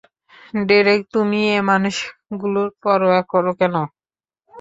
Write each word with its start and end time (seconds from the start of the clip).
Derek, 0.67 1.01
তুমি 1.13 1.39
এ 1.49 1.59
মানুষগুলোর 1.69 2.69
পরোয়া 2.83 3.21
করো 3.31 3.51
কেন? 3.59 3.75